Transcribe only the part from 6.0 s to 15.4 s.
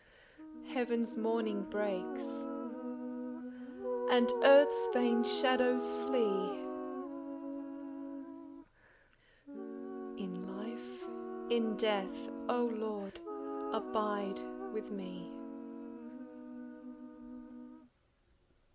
flee In life, in death, O Lord, abide with me!